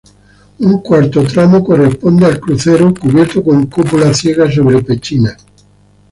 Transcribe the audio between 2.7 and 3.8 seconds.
cubierto con